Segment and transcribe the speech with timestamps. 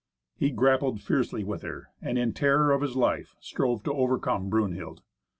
[0.35, 5.03] He grappled fiercely with her, and, in terror of his life, strove to overcome Brunhild.